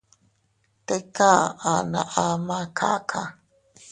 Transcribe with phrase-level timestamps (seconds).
[0.85, 3.21] Tika aʼa na ama kaka.